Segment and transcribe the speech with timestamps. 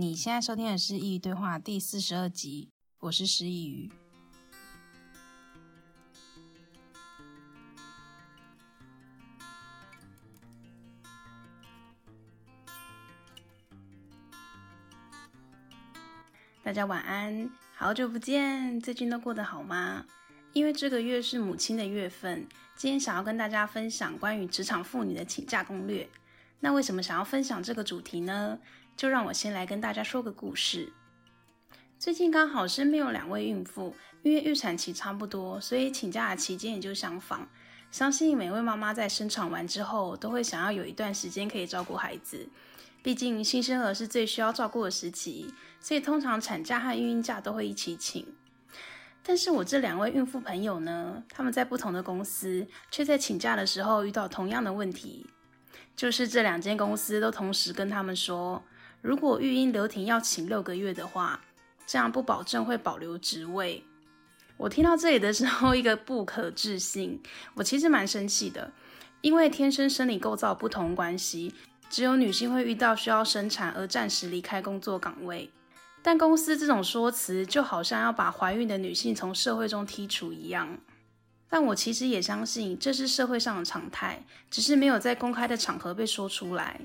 [0.00, 3.90] 你现在收听的是《佾萮对话》第四十二集，我是师佾萮。
[16.62, 20.06] 大家晚安，好久不见，最近都过得好吗？
[20.54, 26.08] 因为这个月是母亲的月份，今天想要跟大家分享关于职场妇女的请假攻略。
[26.60, 28.58] 那为什么想要分享这个主题呢？
[29.00, 30.92] 就让我先来跟大家说个故事。
[31.98, 37.48] 最近刚好身边有两位孕妇，因为预产期差不多，所以请假的期间也就相仿。
[37.90, 42.46] 相信每位妈妈在生产完之后，都会想要有一段时间可以照顾孩子。
[43.02, 48.26] 毕竟新生儿是最需要照顾的时期，所以通常产假和孕假都会一起请。
[49.22, 55.24] 但是我这两位孕妇朋友呢，他们在不同的公司，却在请假的时候遇到同样的问题，
[55.96, 58.62] 就是这两间公司都同时跟他们说，
[59.02, 61.40] 如果育婴留停要请六个月的话，
[61.86, 63.82] 这样不保证会保留职位。
[64.56, 67.22] 我听到这里的时候，一个不可置信。
[67.54, 68.70] 我其实蛮生气的，
[69.22, 71.54] 因为天生生理构造不同关系，
[71.88, 75.50] 只有女性会遇到需要生产而暂时离开工作岗位。
[76.02, 80.78] 但公司这种说辞，就好像要把怀孕的女性从社会中剔除一样。
[81.48, 86.80] 但我其实也相信，这是社会上的常态，只是没有在公开的场合被说出来。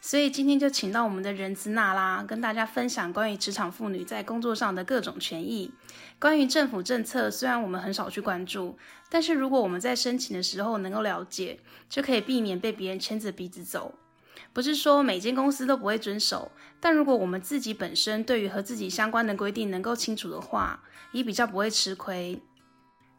[0.00, 5.72] 所以今天就请到我们的人资娜拉，跟大家分享关于职场妇女在工作上的各种权益。
[6.20, 8.78] 关于政府政策，虽然我们很少去关注，
[9.10, 13.94] 但是如果我们在申请的时候能够了解，就可以避免被别人牵着鼻子走。
[14.52, 22.40] 不是说每间公司都不会遵守，但如果我们自己本身对于和自己相关的规定能够清楚的话，也比较不会吃亏。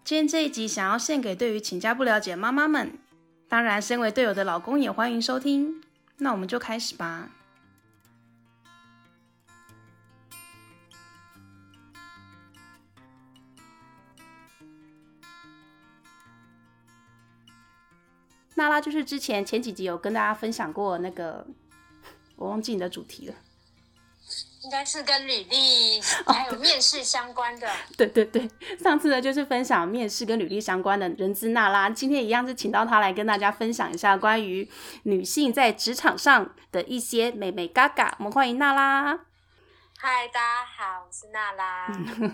[0.03, 2.97] 今天这一集想要献给对于请假不了解妈妈们，
[3.47, 5.81] 当然身为队友的老公也欢迎收听。
[6.19, 7.29] 那我们就开始吧。
[18.55, 21.47] 娜拉就是之前前几集有跟大家分享过那个，
[22.35, 23.35] 我忘记你的主题了。
[24.61, 27.67] 应该是跟履历还有面试相关的。
[27.97, 34.69] 对 对对，上次呢就是分享面试跟履历相关的人资娜拉，今天一样是请到她来跟大家分享一下关于
[35.03, 38.15] 女性在职场上的一些美眉嘎嘎。
[38.19, 39.19] 我们欢迎娜拉。
[39.97, 41.87] 嗨，大家好，我是娜拉。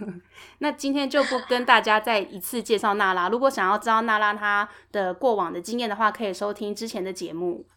[0.60, 7.68] 那今天就不跟大家再一次介绍娜拉，如果想要知道娜拉她的过往的经验的话，可以收听之前的节目。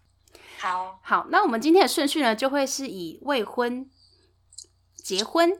[0.58, 3.88] 好，好，那我们今天的顺序呢，就会是以未婚。
[5.08, 5.58] 结婚、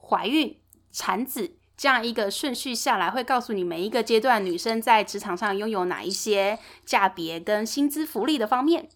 [0.00, 8.88] 怀孕、产子这样一个顺序下来，会告诉你每一个阶段女生在职场上拥有哪一些价别跟薪资福利的方面。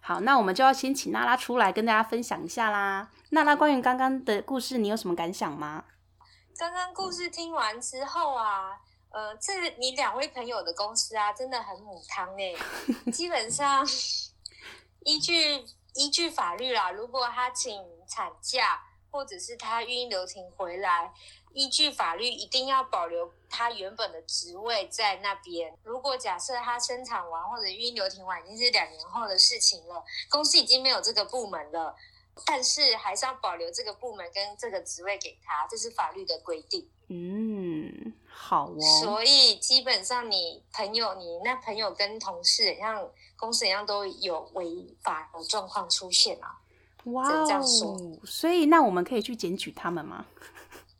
[0.00, 3.10] 好，那我们就要先请娜拉出来跟大家分享一下啦。
[3.32, 5.84] 娜拉，关于刚刚的故事，你有什么感想吗？
[6.56, 8.70] 刚刚故事听完之后啊，
[9.10, 12.54] 呃，这你两位朋友的公司啊，真的很母汤哎。
[13.12, 13.86] 基本上
[15.04, 18.80] 依据依据法律啦，如果他请产假。
[19.10, 21.12] 或者是他孕婴留停回来，
[21.52, 25.76] 依据法律一定要保留他原本的职位在那边。
[25.82, 31.96] 如果假设他生产完或者孕婴留停完已经是两年后的事情了，公司已经没有这个部门了，
[32.46, 36.88] 但是还是要保留这个部门跟这个职位给他，这是法律的规定。
[37.08, 38.80] 嗯，好哦。
[39.02, 46.60] 所以基本上你朋友、你那朋友跟同事，像公司一样都有违法的状况出现啊。
[47.04, 48.20] 哇哦！
[48.24, 50.26] 所以那我们可以去检举他们吗？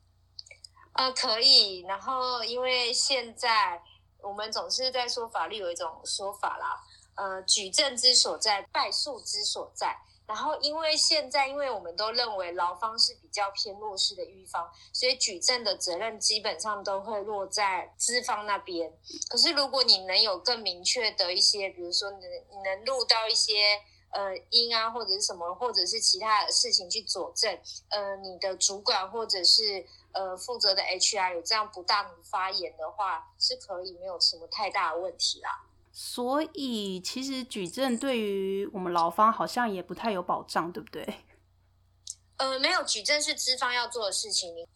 [0.96, 1.80] 呃，可以。
[1.80, 3.82] 然后因为现在
[4.22, 6.80] 我们总是在说法律有一种说法啦，
[7.16, 9.96] 呃，举证之所在，败诉之所在。
[10.26, 18.92] 然后因为现在，因为我们都认为劳方是比较偏弱势的一方，所以举证的责任基本上都会落在资方那边。
[19.28, 22.18] 可是如果你能有更明确的一些，比如说你
[22.50, 23.52] 你能录到一些。
[24.10, 35.66] 呃，因啊，或者是什么，或者是其他的事情去佐证，呃，你的主管或者是呃负责的 HR 有这样不当的发言的话，是可以没有什么太大的问题啦。
[35.92, 41.06] 所以，其实举证对于我们劳方好像也不太有保障，对不对？
[42.39, 44.66] 呃，没有，举证是资方要做的事情，你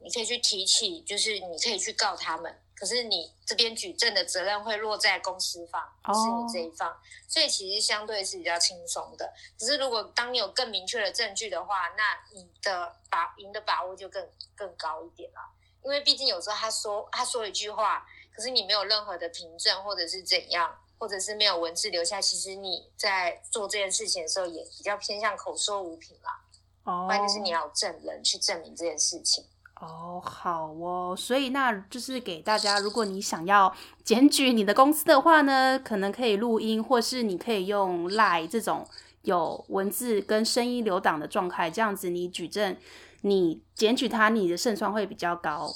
[0.00, 2.58] 你可以去提起，就是你可以去告他们。
[2.82, 6.98] 可是你这边举证的责任会落在公司方，不是你这一方，oh.
[7.28, 9.32] 所以其实相对是比较轻松的。
[9.56, 15.38] 只是如果当你有更明确的证据的话，那你的把赢的把握就更更高一点了。
[15.84, 26.40] 因为毕竟有时候他说他说一句话，可是你没有任何的凭证或者是怎样，或者是没有文字留下，其实你在做这件事情的时候也比较偏向口说无凭啦。
[26.82, 29.46] 哦，不然就是你要证人去证明这件事情。
[29.82, 33.74] 哦，好哦，所以那就是给大家，如果你想要
[34.04, 38.88] 检举你的公司的话呢，可能可以录音，或是你可以用 Lie 这种
[39.22, 42.76] 有文字跟声音留档的状态，这样子你举证，
[43.22, 45.74] 你检举他，你的胜算会比较高。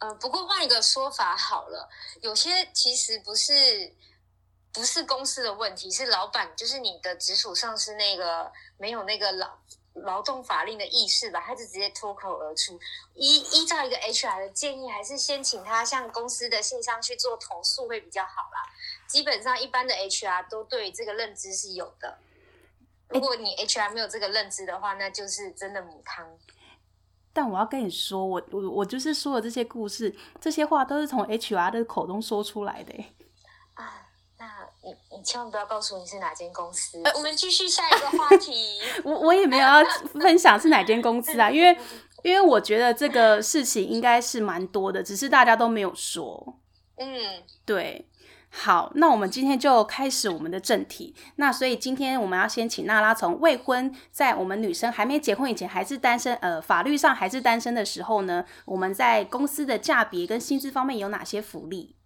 [0.00, 1.88] 呃，不过换一个说法好了，
[2.22, 3.94] 有些其实不是
[4.72, 9.58] 不是公司的问题，是老板，就是你的直属上司那个没有那个老。
[10.02, 12.78] 劳动法令的意识吧，他就直接脱口而出。
[13.14, 18.62] 依依照一个 HR 的建议，还是先请他向公司的信箱去做投诉会比较好啦。
[19.06, 22.18] 基本上，一般的 HR 都对这个认知是有的。
[23.08, 26.38] 如果你 HR 没有这个认知的话，那就是真的母汤。
[27.32, 32.92] 但我要跟你说，我我我就是说的这些故事，这些话都是从 HR 的口中说出来的。
[34.88, 37.00] 你你千万不要告诉我你是哪间公司。
[37.04, 38.80] 呃，我们继续下一个话题。
[39.04, 39.84] 我我也没有要
[40.20, 41.76] 分享是哪间公司啊， 因为
[42.22, 46.58] 因为我觉得这个事情应该是蛮多的，只是大家都没有说。
[46.96, 48.08] 嗯，对。
[48.50, 51.14] 好，那我们今天就开始我们的正题。
[51.36, 61.97] 那所以今天我们要先请娜拉从未婚，在我们女生还没结婚以前还是单身，呃，法律上还是单身的时候呢，我们在公司的价别跟薪资方面有哪些福利？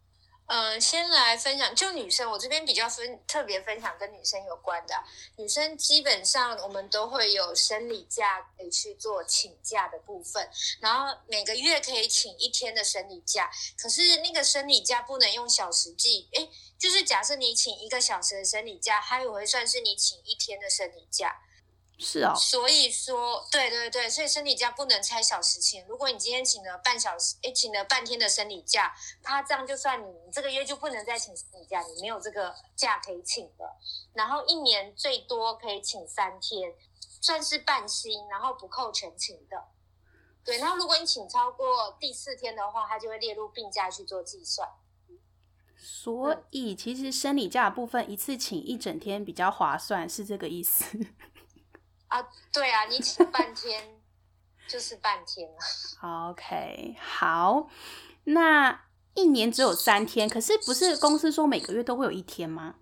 [0.54, 4.94] 嗯，先来分享，就女生，我这边比较分特别分享跟女生有关的。
[5.36, 10.46] 女生基本上我们都会有生理假可以去做请假的部分，
[10.80, 13.50] 然后每个月可以请一天的生理假。
[13.78, 21.34] 可是那个生理假不能用小时计，诶，就是假设你请一个小时的生理假，它也会算是你请一天的生理假。
[22.04, 25.86] 是啊、哦，所以说，对对对，所以生理假不能拆小时请。
[25.86, 33.76] 如果你今天请了半小时，诶，请了半天的生理假，他这样就算你，你这个月就不能再请生理假，你没有这个假可以请的。
[34.14, 36.74] 然后一年最多可以请三天，
[37.20, 39.68] 算是半薪，然后不扣全勤的。
[40.44, 44.68] 对，然后如果你请超过第四天的话，它就会列入病假去做计算。
[45.76, 50.84] 所以其实生理假的部分一次请一整天比较划算，是这个意思。
[52.12, 54.02] 啊，对啊，你请半 天
[54.68, 56.28] 就是半天了。
[56.30, 57.68] OK，好，
[58.24, 62.74] 那一年只有三天，可是不是公司说每个月都会有一天吗？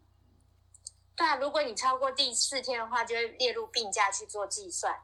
[1.15, 4.99] 对啊，如果你超过第四天的话，就会列入病假去做计算。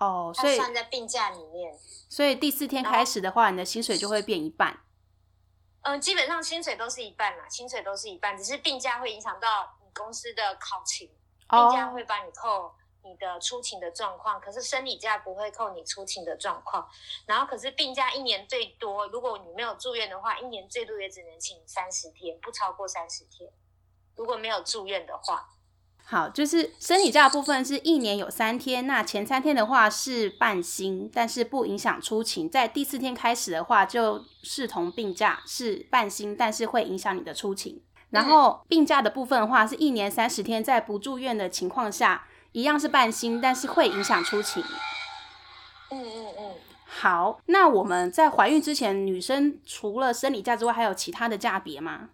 [0.00, 1.78] 哦，所以算在病假里面。
[2.08, 4.80] 所以第四天开始的话，你的薪水就会变一半。
[5.82, 11.08] 嗯，基本上薪水都是一半啦，薪水都是一半，只是病假会影响到你公司的考勤，
[11.48, 12.74] 病假会把你扣。
[13.04, 16.88] 你的出勤的状况，可是生理假不会扣你出勤的状况，
[17.26, 23.50] 然后可是病假一年最多，如果你没有住院的话，一年最多也只能请三十天，不超过三十天。
[24.14, 25.48] 如果没有住院的话，
[26.04, 37.84] 好，就是生理假部分是一年有三天，那前三天的话是半薪，但是不影响出勤，在第四天开始的话就视同病假，是半薪，但是会影响你的出勤。
[38.10, 42.28] 然后病假的部分的话是一年三十天，在不住院的情况下。
[42.52, 44.62] 一样是半薪，但是会影响出勤。
[45.90, 46.54] 嗯嗯嗯。
[46.86, 52.10] 好，那我们在怀孕之前，女生除了生理假之外，还有其他的假别吗？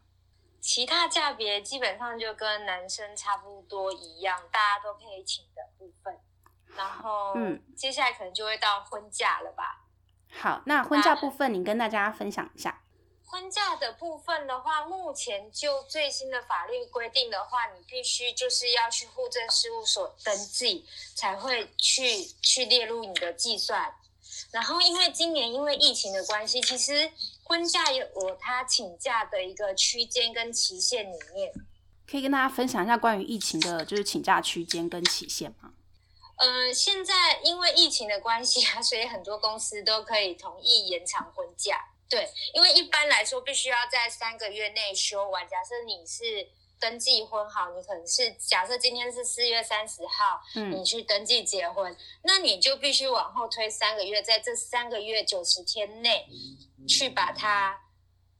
[0.60, 6.16] 其他假别基本上就跟男生差不多一样，大家都可以请的部分。
[6.76, 9.84] 然后，嗯，接下来可能就会到婚假了吧？
[10.32, 12.82] 好，那婚假部分，你跟大家分享一下。
[13.30, 23.94] 婚假的部分的话，目前就最新的法律规定的话，你必须就是要去户政事务所登记，才会去去列入你的计算。
[24.50, 27.12] 然后，因为今年因为疫情的关系，其实
[27.44, 31.52] 婚假有我他请假的一个区间跟期限里面，
[32.10, 35.72] 可以跟大家分享一下关于疫情的，就是请假区间跟期限吗？
[36.36, 41.90] 嗯、呃，现在因为疫情的关系啊，所以很多公司都可以同意延长婚假。
[42.08, 45.46] 对，因为一般来说必须要在三个月内休完。
[45.46, 46.48] 假设你是
[46.80, 56.26] 登记婚好，你可能是假设今天是四月三十号，嗯，你去登记结婚，那你就必须往后推三个月，在这三个月九十天内
[56.88, 57.78] 去把它，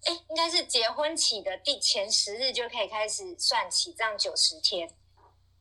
[0.05, 4.89] 哎，应该是结婚起的第前十日就可以开始算起，这样九十天，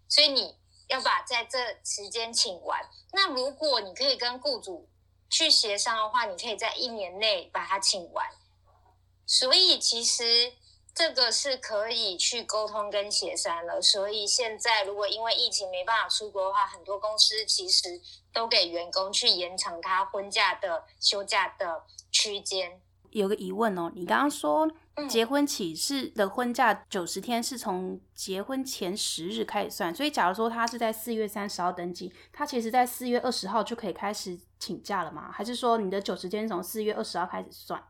[0.08, 0.56] 所以你
[0.88, 2.90] 要把在这时间请完。
[3.12, 4.88] 那如果你可以跟雇主。
[5.30, 8.30] 去协商的话，你可以在一年内把它请完，
[9.26, 10.54] 所以其实
[10.96, 13.82] 这个是可以去沟通跟协商了。
[13.82, 18.02] 所以现在如果因为疫情没办法出国的话，很多公司其实
[18.34, 22.82] 都给员工去延长他婚假的休假的区间。
[23.12, 24.70] 有个疑问哦，你刚刚说
[25.10, 35.32] 结婚起是的婚假九十天是从结婚前十日开始算，所以假如说他是在四月三十号登记，他其实在四月二十号就可以开始请假了吗？
[35.32, 37.84] 还是说你的九十天从四月二十号开始算？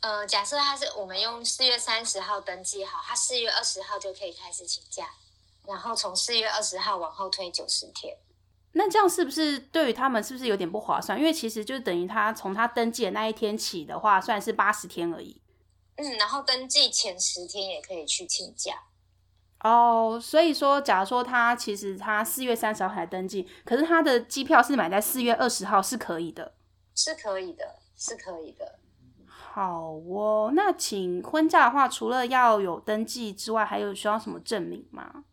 [0.00, 5.10] 呃，假设他是我们用四月三十号登记好，他四月二十号就可以开始请假，
[5.66, 8.16] 然后从四月二十号往后推九十天。
[8.72, 11.18] 那这样是不是对于他们是不是有点不划算？
[11.18, 15.40] 因为其实就等于他从他登记的那一天起的话，算是八十天而已。
[15.96, 18.74] 嗯，然后登记前十天也可以去请假。
[19.64, 26.54] 哦，所以说，假如说他其实他四月三十号才登记，可是他的机票是买在四月二十号，是可以的。
[26.94, 27.64] 是可以的，
[27.96, 28.78] 是可以的。
[29.26, 35.24] 好哦，那请婚假的话，除了要有登记之外，还有需要什么证明吗？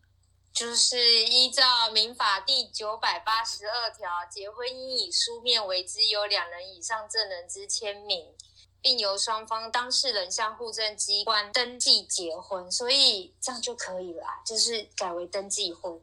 [0.56, 0.96] 就是
[1.26, 8.32] 依照民法第九百八十二条，结婚应以书面为之，有两人以上证人之签名，
[8.80, 16.00] 并由双方当事人向户政机关登记结婚，所以这样就可以了，就是改为登记婚。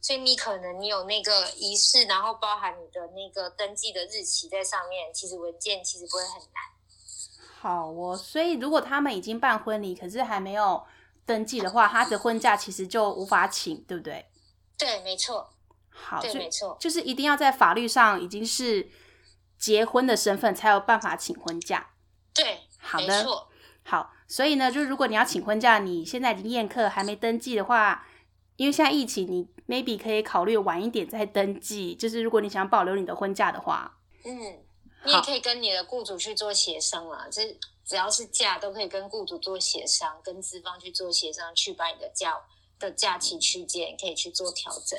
[0.00, 6.60] 所以你可能你有那个仪式，然后包含你的那个登记的日期在上面，其实文件其实不会很难。
[7.60, 10.84] 好哦，所以如果他们已经办婚礼，可是还没有
[11.24, 14.26] 登记的话，他的婚假其实就无法请，对不对？
[14.76, 15.52] 对，没错。
[15.90, 18.90] 好，对，没错，就是一定要在法律上已经是
[19.58, 21.90] 结婚的身份，才有办法请婚假。
[22.34, 23.48] 对，好的，没错。
[23.84, 28.06] 好，所以呢，就如果你要请婚假，你现在已经宴客还没登记的话，
[28.56, 31.94] 因为现在疫情，你 maybe 可以考虑晚一点再登记。
[31.94, 34.64] 就是如果你想保留你的婚假的话，嗯。
[35.04, 37.42] 你也可以跟你的雇主去做协商啊，这
[37.92, 42.42] 只要是假都可以跟雇主做协商，跟资方去做协商，去把你的假
[42.78, 44.98] 的假期区间可以去做调整。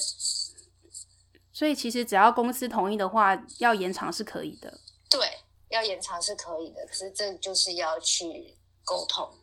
[1.51, 4.79] 所以其实只要公司同意的话，要延长是可以的。
[5.09, 9.39] 对，要延长是可以的，可是这就是要去沟通。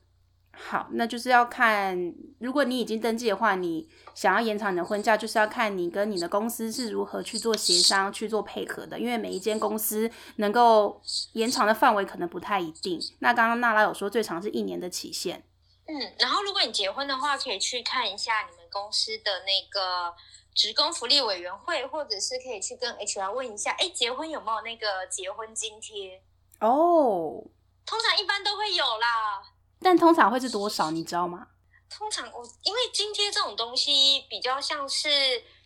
[0.63, 8.99] 好，那就是要看，如果你已经登记的话，你想要延长你的婚假，就是要看你跟你的公司是如何去做协商、去做配合的。
[8.99, 11.01] 因为每一间公司能够
[11.33, 13.01] 延长的范围可能不太一定。
[13.21, 15.43] 那刚刚娜拉有说，最长是一年的期限。
[15.87, 20.15] 嗯，然后如果你结婚的话，可以去看一下你们公司的那个
[20.55, 26.23] 职工福利委员会，或者是可以去跟 HR 问一下，哎，结婚有没有那个结婚津贴？
[26.61, 27.43] 哦，
[27.87, 29.43] 通常一般都会有啦。
[29.81, 31.47] 但通常会是多少，你知道吗？
[31.89, 35.09] 通常我因为津贴这种东西比较像是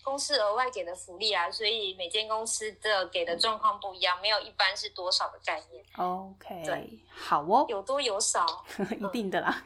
[0.02, 5.84] 公司额外给的福利啊，所以每间公司的给的状况不一样，没有一般是多少的概念。
[5.96, 8.46] OK，对，好哦，有多有少，
[8.98, 9.64] 一定的啦。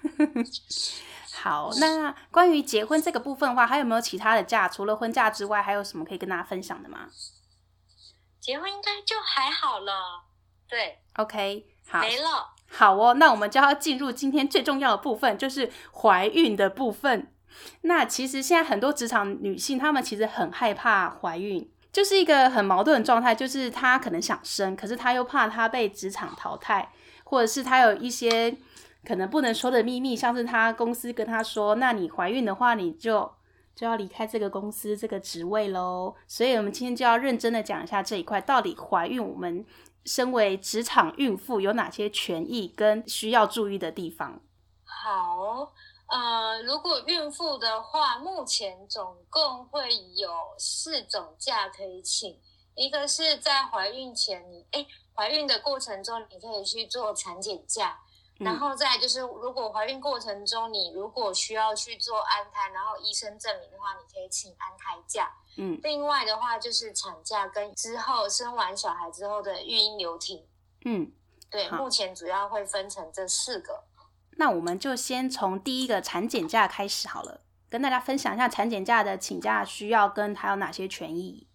[1.32, 4.68] 好，那关于结婚这个部分的话，还有没有其他的假？
[4.68, 7.08] 除了婚假之外，还有什么可以跟大家分享的吗？
[8.40, 10.24] 结婚应该就还好了。
[10.68, 12.54] 对，OK，好，没了。
[12.70, 17.26] 好哦，那我们就要进入今天最重要的部分，就是怀孕的部分。
[17.80, 26.92] 那其实现在很多职场女性，她们其实很害怕怀孕，就是一个很矛盾的状态，就是她可能想生，可是她又怕她被职场淘汰，
[27.24, 28.54] 或者是她有一些
[29.04, 33.32] 可能不能说的秘密，像是她公司跟她说，那你怀孕的话，你就
[33.74, 36.14] 就要离开这个公司这个职位喽。
[36.26, 39.64] 所以，我们今天就要认真的讲一下这一块，到底怀孕我们。
[40.08, 44.40] 身为职场孕妇有哪些权益跟需要注意的地方？
[44.84, 45.74] 好，
[46.06, 52.40] 呃，如果孕妇的话，目前总共会有四种假可以请。
[52.74, 57.98] 一个是在怀孕前，你哎，怀孕的过程中你可以去做产检假，
[58.40, 65.30] 嗯、然后再就是如果怀孕过程中你如果需要去做安胎，然后医生证明的话，你可以请安胎假。
[65.60, 70.46] 嗯，另外的话就是产假跟之后生完小孩之后的育婴留停。
[70.84, 71.10] 嗯，
[71.50, 73.82] 对，目前主要会分成这四个。
[74.36, 81.47] 那我们就先从第一个产检假开始好了，跟大家分享一下产检假的请假需要跟还有哪些权益。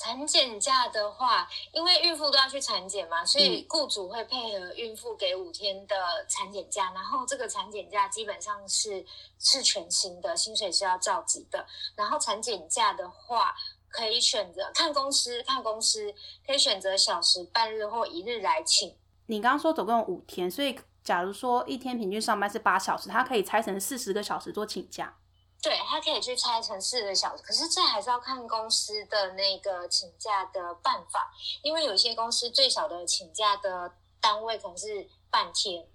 [0.00, 9.04] 产检假的话，因为孕妇都要去产检嘛，所以雇主会配合孕妇给五天的产检假，嗯、然后这个产检假基本上是
[9.38, 11.66] 是全薪的，薪水是要照给的。
[11.94, 13.54] 然后产检假的话，
[13.90, 16.14] 可以选择看公司，看公司
[16.46, 18.96] 可以选择小时、半日或一日来请。
[19.26, 25.14] 你刚刚说总共有五天，所以假如说一天平均上班是八小时，它可以拆成四十个小时做请假。
[25.62, 31.30] 对，他可以去拆成四个小时，可是这还是要看公司的那个请假的办法，
[31.62, 35.86] 因为有些公司最小的请假的单位可能是半天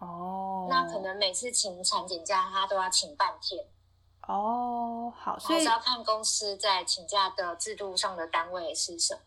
[0.00, 3.64] 哦，那可能每次请产检假他都要请半天
[4.26, 9.20] 哦，好，所以还是要看公司在请假的制度上的单位是什么。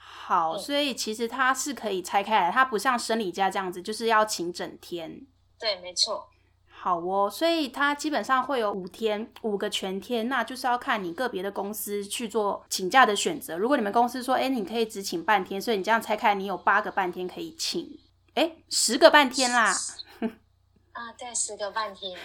[0.00, 5.26] 好，所以其实它是可以拆开来，它不像生理假这样子，就是要请整天。
[5.58, 6.28] 对，没错。
[6.80, 13.58] 好哦，所以它基本上会有五天，五个全天，那就是要看你个别的公司去做请假的选择。
[13.58, 17.98] 如果你们公司说，哎，你可以只请半天，所以你这样拆开，你有八个半天可以请，
[18.34, 19.74] 哎，十个半天啦。
[20.94, 22.16] 啊，对，十个半天。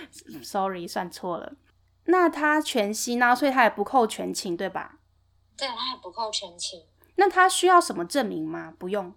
[0.43, 1.53] Sorry，算错了。
[2.05, 3.35] 那他全薪呢？
[3.35, 4.99] 所以他也不扣全勤，对吧？
[5.57, 6.85] 对，他也不扣全勤。
[7.15, 8.71] 那他需要什么证明吗？
[8.77, 9.15] 不用。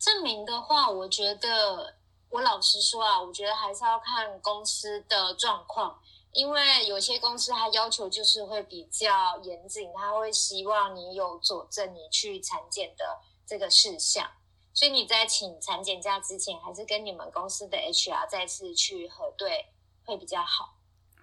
[0.00, 1.97] 证明的话，我觉得。
[2.30, 5.98] 我老实说啊，我觉得还是要看公司的状况，
[6.32, 14.28] 因为有些公司它要求就是会比较严谨，他会希望你有佐证你去产检的这个事项，
[14.74, 19.72] 所以你在请产检假之前，还是跟你们公司的 HR 再次去核对
[20.04, 20.74] 会比较好。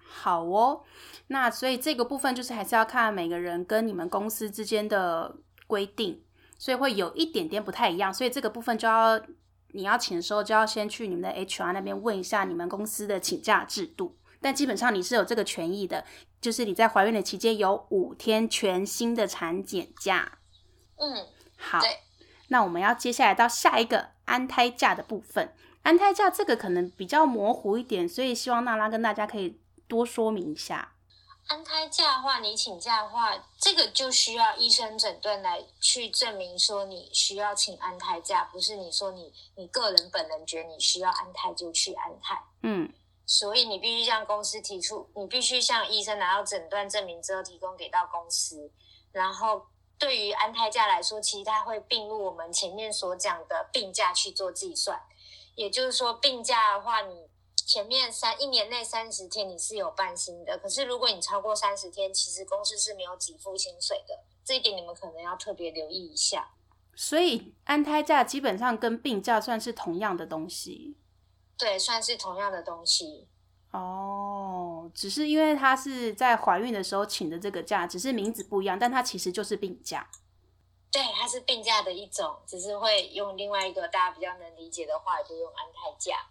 [0.08, 0.82] 好哦，
[1.28, 5.36] 那所以这个部分就是还是要看每个人跟你们公司之间的
[5.68, 6.24] 规定，
[6.58, 9.20] 所以会有一点点不太一样，所以这个部分就要。
[9.72, 14.16] 你要请的时候，就要先去你们的 HR 那边问一下你们公司的请假制度。
[14.40, 16.04] 但基本上你是有这个权益的，
[16.40, 20.38] 就是你在怀孕的期间有五天全新的产检假。
[20.96, 21.80] 嗯，好。
[22.48, 25.52] 那我们要接下来到下一个安胎假的部分。
[25.82, 30.92] 安胎假这个可能比较模糊一点，所以希望娜拉跟大家可以多说明一下。
[31.48, 42.42] 安胎假的话，你请假的话，这个就需要医生诊断来去证明说你需要请安胎假，不是你说你你个人本人觉得你需要安胎就去安胎。
[42.64, 42.92] 嗯，
[43.26, 48.72] 所以你必须向公司提出，你必须向医生拿到诊断证明之后提供给到公司。
[49.12, 49.66] 然后
[49.98, 55.00] 对于安胎假来说，其实它会并入我们前面所讲的病假去做计算，
[55.54, 57.25] 也就是说病假的话你。
[57.66, 66.52] 前面三一年内三十天你是有半薪的，可是如果你超过三十天，其实公司是没有给付薪水的，这一点你们可能要特别留意一下。
[66.94, 70.96] 所以安胎假基本上跟病假算是同样的东西，
[71.58, 73.26] 对，算是同样的东西。
[73.72, 80.08] 哦，只是因为他是在怀孕的时候请的这个假，只是名字不一样，但它其实就是病假。
[80.92, 86.28] 对，它是病假的一种，只是会用另外一个大家比较能理解的话，就用安胎假。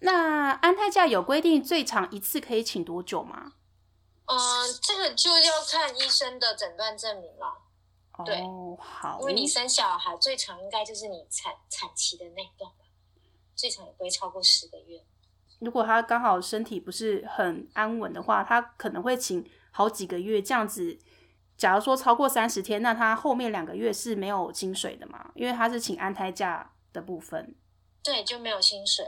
[0.00, 3.52] 那安胎假有规定最长一次可以请多久吗？
[4.26, 4.36] 嗯，
[4.82, 7.62] 这个就要看医生的诊断证明了。
[8.24, 12.84] 对，哦，好，因为你生小孩最长应该就是你产产期的那一段吧，
[13.54, 15.04] 最长也不会超过十个月。
[15.60, 20.98] 如果他刚好身体不是很安稳的话，他可能会请好几个月这样子。
[21.56, 25.30] 假如说超过三十天，那他后面两个月是没有薪水的嘛？
[25.34, 27.54] 因为他是请安胎假的部分。
[28.02, 29.06] 对，就没有薪水。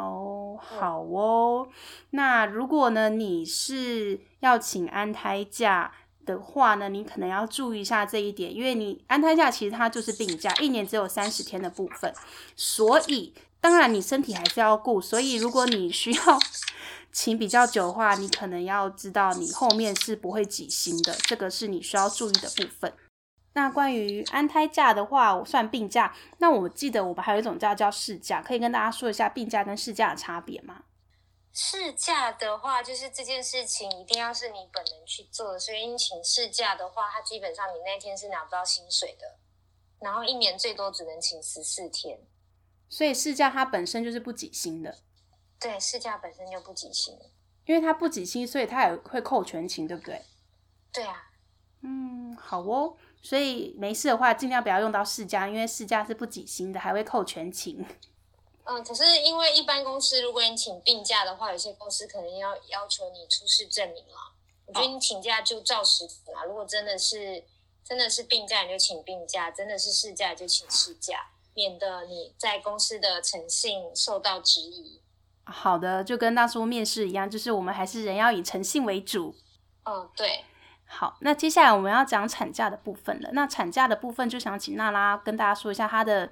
[0.00, 1.68] 哦，好哦。
[2.10, 5.92] 那如果呢，你是要请安胎假
[6.26, 12.12] 的话呢，你可能要注意一下这一点，因为你安胎假其实它就是病假，一年只有三十天的部分，
[12.54, 15.00] 所以当然你身体还是要顾。
[15.00, 16.38] 所以如果你需要
[17.12, 22.92] 请比较久的话，你可能要知道你后面是不会给薪的，这个是你需要注意的部分。
[23.52, 26.14] 那关于安胎假的话，我算病假。
[26.38, 30.84] 那我记得我们还有一种假叫事假，可以跟大家说一下病假跟事假的差别吗？
[31.52, 39.36] 事假的话，就是这件事情一定要是你本人去做的，所以你请事假的话，它基本上你那天是拿不到薪水的，
[39.98, 42.20] 然后一年最多只能请十四天。
[42.88, 44.98] 所以事假它本身就是不给薪的。
[45.58, 47.18] 对，事假本身就不给薪，
[47.66, 50.24] 因为它不给薪，所以它也会扣全勤，对不对？
[50.92, 51.30] 对啊。
[51.82, 52.96] 嗯，好哦。
[53.22, 57.84] 所以没事的话，尽量不要用到事假，因为事假是不给薪的，还会扣全勤。
[58.64, 64.32] 嗯，可是因为一般公司，如果你请病假的话，有些公司可能要要求你出示证明了。
[64.66, 67.44] 我觉得你请假就照实拿，如果真的是
[67.84, 75.00] 真的是病假，你就请病假；真的是事假，就请事假，免得你在公司的诚信受到质疑。
[75.44, 79.34] 好的，就跟当初面试一样，就是我们还是人要以诚信为主。
[79.84, 80.44] 嗯，对。
[80.92, 83.30] 好，那接下来我们要讲产假的部分了。
[83.32, 86.28] 那产假的部分，就想请娜拉跟大家说一下她的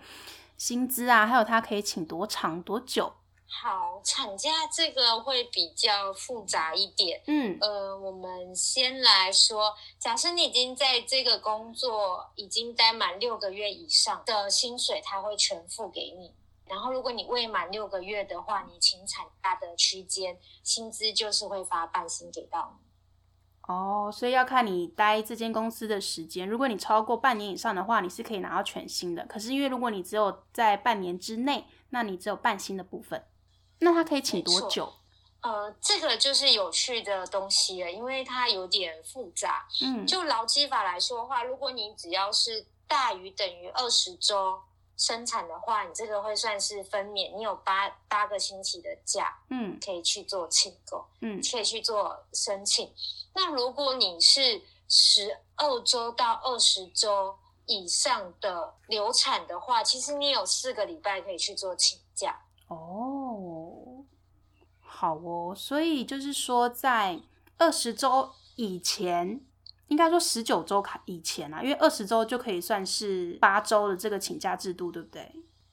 [0.56, 3.12] 薪资啊，还有她可以请多长多久。
[3.46, 7.22] 好，产假这个会比较复杂一点。
[7.28, 16.34] 嗯，呃，我们先来说，假设你已经在这个工作已经待满六个月以上的薪水，他会全付给你。
[16.66, 22.87] 然后，如果你未满六个月的话，你请产假的区间薪资就是会发半薪给到你。
[23.68, 26.48] 哦，所以要看你待这间公司的时间。
[26.48, 29.26] 如果你超过半年以上的话，你是可以拿到全薪的。
[29.26, 33.22] 可是因为如果你只有在半年之内，那你只有半薪的部分。
[33.80, 34.94] 那他可以请多久？
[35.42, 39.68] 呃，这个就是有趣的东西了，因为它有点复杂。
[39.82, 44.58] 嗯，就劳基法来说的话，如果你只要是大于等于二十周
[44.98, 52.92] 生产的话，你这个会算是分娩，你有八八个星期的假，嗯，可以去做请购，嗯，可以去做申请。
[53.32, 62.40] 那如果你是十二周到二十周以上的流产的话，其实你有四个礼拜可以去做请假。
[62.66, 64.04] 哦，
[64.80, 67.20] 好哦，所以就是说，在
[67.56, 69.40] 二十周以前，
[69.88, 75.30] 应该说十九周开以前啊，因为二十周就可以算是八周的这个请假制度，对不对？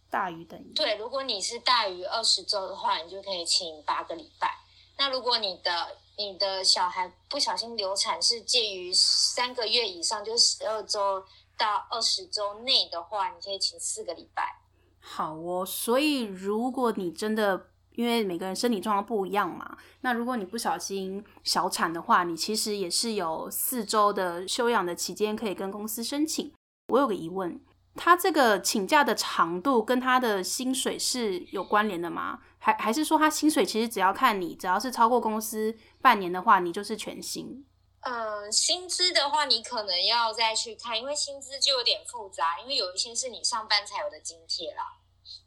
[0.09, 4.57] 大于等于对，如果你是大于二十周的话，你就可以请八个礼拜。
[4.97, 11.25] 那如果你的你的小孩不小心流产是介于三个月以上，就是十二周
[11.57, 14.61] 到二十周内的话，你可以请四个礼拜。
[15.01, 26.53] 好哦，所以如果你真的因为每个人身体状况不一样嘛，那如果你不小心小产的话，你其实也是有四周的休养的期间可以跟公司申请。
[26.89, 27.59] 我有个疑问，
[27.95, 32.39] 他这个请假的长度跟他的薪水是有关联的吗？
[32.59, 37.65] 还还是说他薪水其实只要看你，只要是超过公司半年的话，你就是全薪？
[38.01, 44.83] 嗯，薪资的话，你可能要再去看，因为薪资就有点复杂，因为有一些是你上班才有的津贴啦。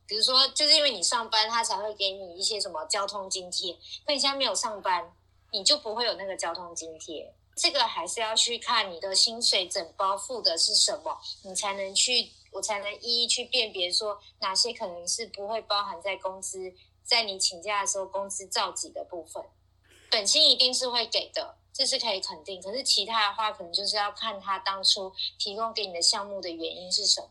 [0.09, 3.77] 比如说，就是因为你上班，他才会给你一些什么交通津贴。
[4.07, 5.13] 那你现在没有上班，
[5.53, 7.35] 你就不会有那个交通津贴。
[7.55, 16.73] 这个还是要去看你的薪水整包付的是什么，你才能去，我才能一一去辨别说哪些可能是不会包含在工资，
[17.05, 19.45] 在你请假的时候工资照给的部分。
[20.11, 21.57] 本薪一定是会给的。
[21.71, 27.29] 这是可以肯定，可是其他的话，可能就是要看他当初提供给你的项目的原因是什么。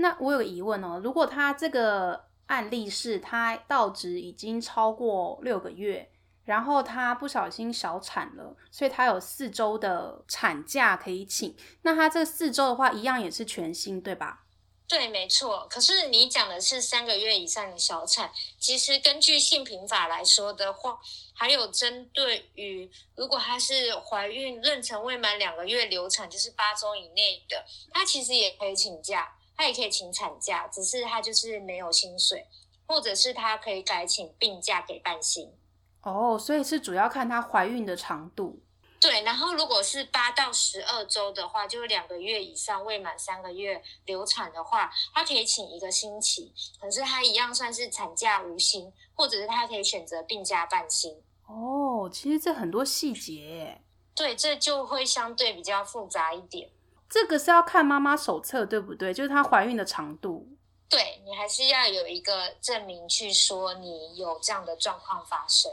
[0.00, 6.10] 那我有个疑问哦，如果他这个案例是他到职已经超过六个月，
[6.44, 14.44] 然后他不小心小产了，所以他有四周的产假可以请，那他这四周的话，一样也是全薪，对吧？
[14.88, 15.68] 对，没错。
[15.70, 20.98] 可是你讲的是三个月以上的小产，其实根据性平法来说的话，
[21.32, 32.46] 还有针对于如果她是怀孕妊娠未满两个月流产，就是八周以内的，她其实也可以请假，她也可以请产假，只是她就是没有薪水，
[32.86, 35.52] 或者是她可以改请病假给半薪。
[36.00, 38.58] 哦，所以是主要看她怀孕的长度。
[38.98, 51.22] 对，然后如果是八到十二周的话，就是两个月以上未满三个月流产的话，她可以请一个星期，可是她一样算是产假无薪，或者是她可以选择病假半薪。
[51.46, 53.78] 哦，其实这很多细节。
[54.14, 56.70] 对，这就会相对比较复杂一点。
[57.10, 59.12] 这个是要看妈妈手册，对不对？
[59.12, 60.46] 就是她怀孕的长度。
[60.88, 65.70] 对，你还是要有一个证明去说你有这样的状况发生。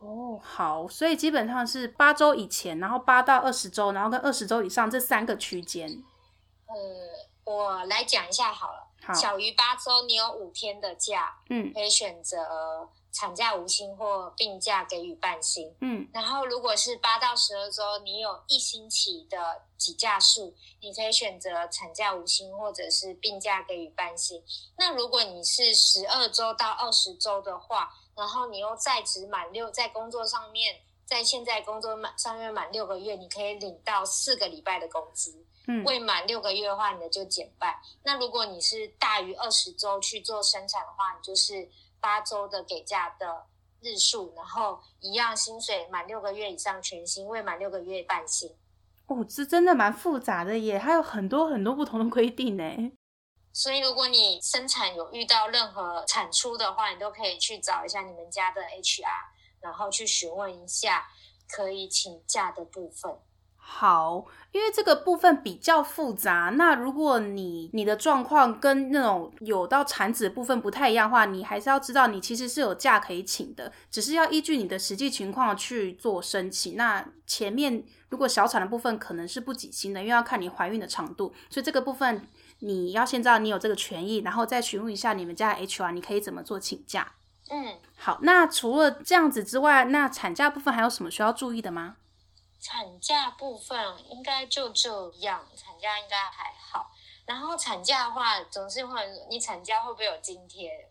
[0.00, 6.02] 哦，好，所以基本上是八周以前，然后八到二十周，然后跟二十周以上这三个区间。
[6.66, 6.74] 呃，
[7.44, 8.88] 我来讲一下好了。
[9.02, 16.08] 好，小于八周，你有五天的假，嗯，可以选择产假无薪或病假给予半薪，嗯。
[16.12, 24.42] 然后如果是八到十二周，你有一星期的几假数，你可以选择产假无薪或者是病假给予半薪。
[24.76, 35.46] 那如果你是十二周到二十周的话，然后你又在职满六，在工作上面，在现在工作满上面满六个月，你可以领到四个礼拜的工资。
[35.66, 37.74] 嗯，未满六个月的话，你的就减半。
[38.02, 41.70] 那如果你是大于二十周去做生产的话，你就是
[42.04, 43.46] 八周的给假的
[43.80, 48.54] 日数，然后一样薪水，满六个月以上全薪，未满六个月半薪。
[49.06, 52.92] 哦，这真的蛮复杂的耶，还有很多很多不同的规定呢。
[53.54, 59.06] 所以，如果你生产有遇到任何产出的话，你都可以去找一下你们家的 HR，
[59.60, 61.06] 然后去询问一下
[61.48, 63.18] 可以请假的部分。
[63.66, 66.52] 好，因为这个部分比较复杂。
[66.56, 76.76] 那如果你你的状况跟那种有到产子的部分不太一样的话，你还是要知道你其实是有假可以请的，只是要依据你的实际情况去做申请。
[76.76, 82.28] 那前面如果小产的部分可能是不给薪的，因为要看你怀孕的长度，所以这个部分。
[82.60, 87.12] 你要先知道你有这个权益，然后再询问一下你们家的 HR，你可以怎么做请假。
[87.50, 91.96] 嗯，好，那除了这样子之外，那产假部分还有什么需要注意的吗？
[92.64, 96.90] 产假部分应该就这样，产假应该还好。
[97.26, 100.88] 然后产假的话，总是会你产假会不会有津贴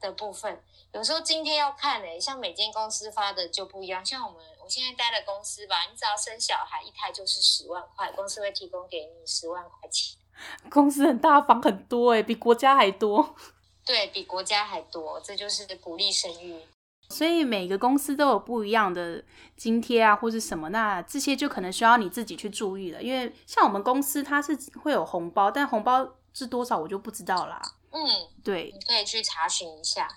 [0.00, 0.62] 的部分？
[0.92, 4.06] 有时候津贴要看诶、欸，像每间公司发的就不一样。
[4.06, 10.16] 像我们我现在待的公司吧，你只要生小孩一胎就是十万块，公司会提供给你十万块钱。
[10.70, 13.34] 公司很大方很多诶，比国家还多。
[13.84, 16.64] 对，比国家还多，这就是鼓励生育。
[17.10, 19.22] 所以每个公司都有不一样的
[19.56, 23.02] 津贴啊，或是什么，那这些就可能需要你自己去注意了。
[23.02, 27.60] 因为像我们公司，它是会有红包，但红包是多少我就不知道啦。
[27.90, 28.00] 嗯，
[28.44, 30.08] 对，你可以去查询一下。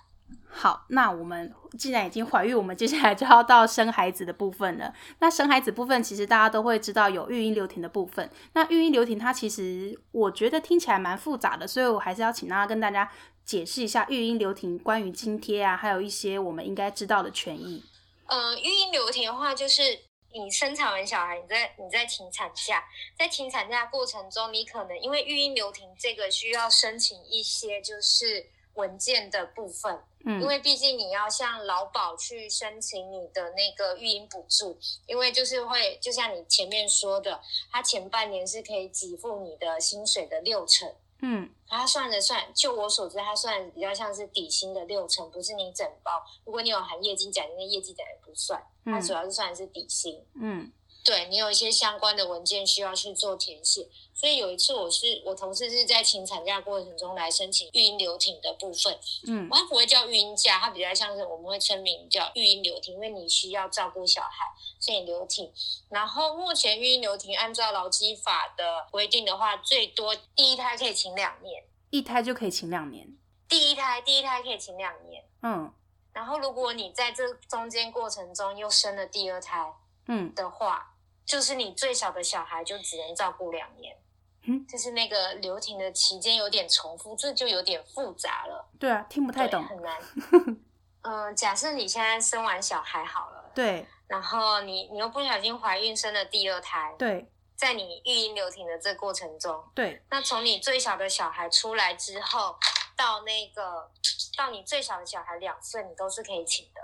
[0.56, 4.94] 好，那我们既然已经怀孕，我们接下来就要到生孩子的部分了。
[5.18, 8.30] 那生孩子部分，其实大家都会知道有育婴留停的部分。
[8.52, 13.10] 那育婴留停它其实我觉得听起来蛮复杂的，所以我还是要请大家跟大家
[13.44, 17.82] 解释一下育婴留停关于津贴啊，还有一些我们应该知道的权益。
[18.26, 20.00] 呃，育婴留停的话，就是
[20.32, 22.82] 你生产完小孩，你在你在请产假，
[23.18, 30.02] 在请产假过程中，你可能因为育婴留停这个需要申请一些就是文件的部分。
[30.26, 40.90] 嗯，因为毕竟你要向劳保去申请你的那个育婴补助，因为就是会，就像你前面说的，他前半年是可以给付你的薪水的六成。
[41.26, 46.22] 嗯，他算的算，就我所知，他算比较像是底薪的六成，不是你整包。
[46.44, 50.22] 如果你有含业绩奖金，那业绩奖金不算，他主要是算的是底薪。
[50.34, 50.70] 嗯。
[51.04, 64.46] 对，你有一些相关的文件需要去做填写，所以有一次我是我同事是在请产假过程中来申请育婴留停的部分，嗯，它不会叫育婴假，它比较像是我们会称名叫育婴留停，因为你需要照顾小孩，
[64.80, 65.52] 所以留停。
[65.90, 73.14] 然后目前育婴留停按照劳基法的规定的话，最多第一胎可以请两年，一胎就可以请两年，
[73.46, 75.70] 第一胎第一胎可以请两年，嗯，
[76.14, 79.70] 然后如果你在这中间过程中又生了第二胎，
[80.08, 80.92] 嗯的话。
[81.26, 83.96] 就是你最小的小孩就只能照顾两年，
[84.42, 88.68] 嗯，就是那个留停的期间有点重复，这就有点复杂了。
[88.78, 90.00] 对啊，听不太懂，很难。
[91.02, 102.56] 嗯、呃，假设你现在生完小孩好了，对，然后你你又不小心怀孕生了第二胎，对，在你育婴留停的这过程中，对，那从你最小的小孩出来之后，
[102.96, 103.90] 到那个
[104.36, 106.80] 到你最小的小孩两岁，你都是可以请的。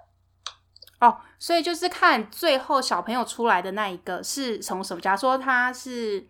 [1.00, 5.00] 哦，所以就是看最后小朋友出来的那一个是从什么？
[5.00, 6.28] 假如说他是，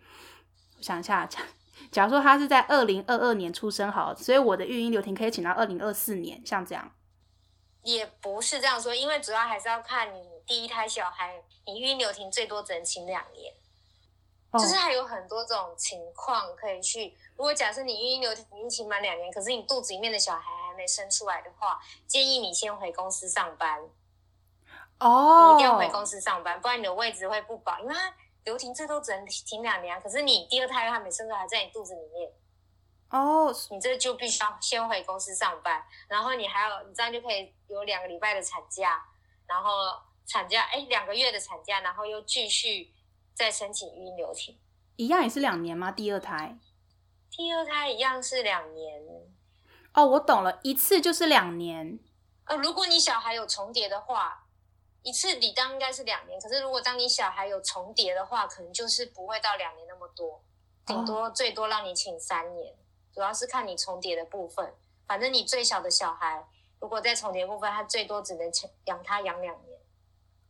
[0.77, 1.41] 我想一下，假
[1.91, 6.89] 假如说他是在二零二二年出生，好，所以我的育婴留停可以请到二零二四年，像这样。
[7.83, 13.53] 也不是这样说，因为主要还是要看你第一胎小孩，你育婴留停最多只能请两年，
[14.51, 17.13] 哦，就是还有很多种情况可以去。
[17.35, 23.81] 如果假设你育婴留停已经请满两年，可是你肚子里面的小孩还没生出来的话，建议你先回公司上班。
[25.01, 27.79] 哦，你一定要回公司上班，不然你的位置会不保。
[27.79, 32.31] 因为他留停最多只能停两年，可是你第二胎他没生出来，还在你肚子里面。
[33.09, 39.03] 哦，你这就必须要先回公司上班，然后你还有，你这样就可以有两个礼拜的产假，
[39.47, 39.71] 然后
[40.25, 42.93] 产假哎两个月的产假，然后又继续
[43.33, 44.59] 再申请育婴留停。
[44.97, 45.91] 一样也是两年吗？
[45.91, 46.59] 第二胎？
[47.31, 49.01] 第二胎一样是两年。
[49.93, 51.99] 哦，我懂了，一次就是两年。
[52.45, 54.40] 呃，如果你小孩有重叠的话。
[55.03, 60.39] 一次理当应该是两年，可是如果当你小孩有重叠的话，可能就是不会到两年那么多，
[60.85, 62.75] 顶多最多让你请三年，
[63.11, 64.73] 主要是看你重叠的部分。
[65.07, 66.45] 反正你最小的小孩，
[66.79, 68.51] 如果在重叠部分，他最多只能
[68.85, 69.79] 养他养两年。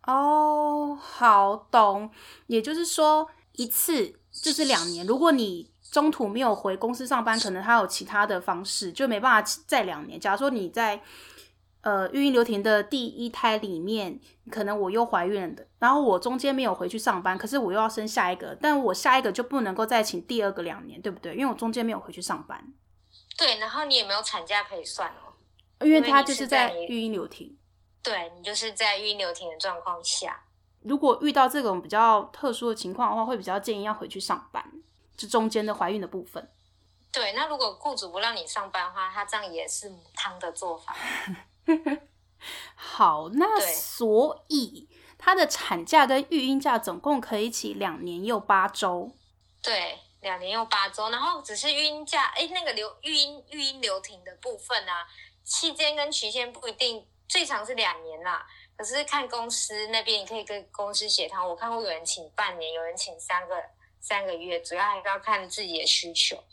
[0.05, 2.11] 哦，好懂。
[2.47, 5.07] 也就是说，一次就是两年。
[5.07, 10.19] 如果你中途没有回公司上班，可能他有其他的方式，就没办法再两年。
[10.19, 11.01] 假如说你在。
[11.81, 14.19] 呃，育婴留停的第一胎里面，
[14.51, 21.33] 可能我又怀孕了的，然后我中间没有回去上班，可是我又要生下一个，但我下一个就不能够再请第二个两年，对不对？
[21.33, 22.73] 因为我中间没有回去上班。
[23.35, 25.33] 对，然后你也没有产假可以算哦，
[25.83, 27.57] 因为他就是在育婴留停。
[28.03, 30.43] 对，你就是在育婴留停的状况下，
[30.83, 34.63] 如果遇到这种比较特殊的情况的话，会比较建议要回去上班，
[35.17, 36.47] 就中间的怀孕的部分。
[37.11, 40.95] 对，那如果雇主不让你上班的话，他这样也是母汤的做法。
[42.76, 49.12] 好，那所以他的产假跟育婴假总共可以请两年又八周。
[49.62, 55.08] 对，两年又八周，然后只是育婴假，哎，那个留育婴育婴留停的部分啊，
[55.43, 58.43] 期间跟期限不一定，最长是两年啦。
[58.76, 61.47] 可是看公司那边，你可以跟公司协调。
[61.47, 63.56] 我看过有人请半年，有人请三个
[64.00, 66.43] 三个月，主要还是要看自己的需求。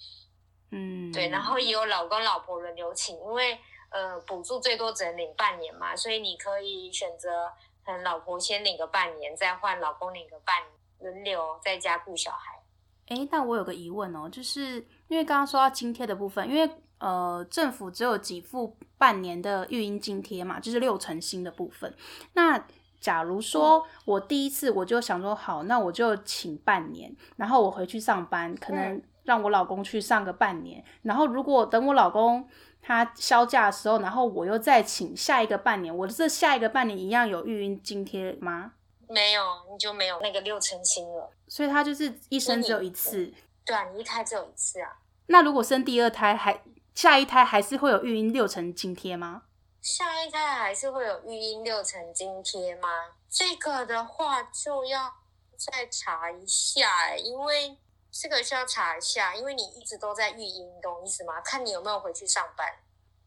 [0.70, 3.58] 嗯，对，然后也有老公老婆轮流请，因为。
[3.90, 7.50] 呃，补助最多只能领半年嘛，所以你可以选择，
[7.84, 12.60] 嗯，老婆先领个半年，再换老公领个半年，轮流在家顾小孩。
[13.08, 21.94] 哎，但我有个疑问哦，就是因为刚刚说到津贴的部分，因为呃，政府只有给付半年的育婴津贴嘛，就是六成新的部分。
[22.34, 22.62] 那
[23.00, 29.02] 假如说我第一次我就想说好，那我就请半年，然后我回去上班，可能。
[29.24, 32.48] 让我老公去上个半年，然后如果等我老公
[32.88, 38.72] 他休假的时候，然后我又再请下一个半年，我这下一个半年一样有育婴津贴吗？
[39.06, 41.30] 没有，你就没有那个六成薪了。
[41.48, 43.30] 所以他就是一生只有一次。
[43.66, 44.96] 对啊，你一胎只有一次啊。
[45.26, 46.62] 那如果生第二胎还
[46.94, 49.42] 下一胎还是会有育婴六成津贴吗？
[49.82, 52.88] 下一胎还是会有育婴六成津贴吗？
[53.28, 55.12] 这个的话就要
[55.58, 57.76] 再查一下哎，因为
[58.10, 61.40] 这个需要查一下，因为你一直都在育婴，懂意思吗？
[61.40, 62.66] 看你有没有回去上班。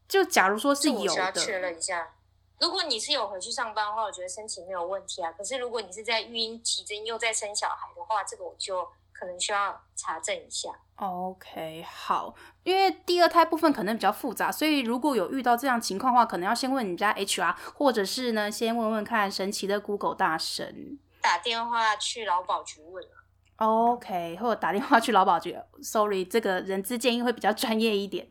[0.08, 2.14] 就假如说是有的，需要确认一下。
[2.60, 5.32] 如果你是有回去上班的话，我觉得申请没有问题啊。
[5.32, 10.68] 可是如果你是在育婴期间又在生小孩的话，这个我就可能需要查证一下。
[10.96, 23.21] OK，好，因为第二胎部分可能比较复杂，所以如果有遇到这样情况的话，可能要先问你家 HR，或者是呢，先问问看神奇的 Google 大神，打电话去劳保局问了。
[23.62, 25.56] OK，或者打电话去劳保局。
[25.82, 28.26] Sorry，这个人资建议会比较专业一点。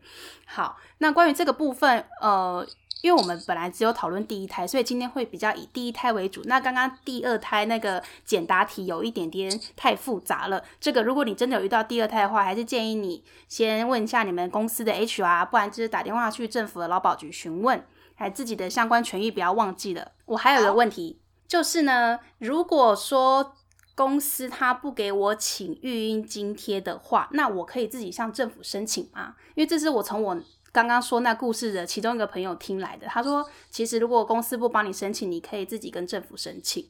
[0.46, 2.66] 好，那关于这个部分，呃。
[3.02, 6.40] 因为我们本来只有讨论第一胎，所以今天会比较以第一胎为主。
[6.44, 10.62] 那刚刚第二胎那个简答题有一点点太复杂了。
[10.78, 20.12] 这个如果你真的有遇到第二胎的话，还是建议你先问一下你们公司的 HR，不然就是打电话去政府的劳保局询问，还自己的相关权益不要忘记了。
[20.26, 21.18] 我还有一个问题，
[21.48, 23.56] 就是呢，如果说
[23.94, 29.36] 公司他不给我请育婴津贴的话，那我可以自己向政府申请吗？
[29.54, 30.40] 因为这是我从我。
[30.74, 36.88] 刚刚说那故事的其中一个朋友听来的，他说，其实如果公司不帮你申请，你可以自己跟政府申请。